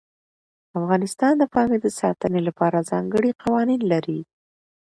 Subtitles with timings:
[0.79, 4.19] افغانستان د پامیر د ساتنې لپاره ځانګړي قوانین لري.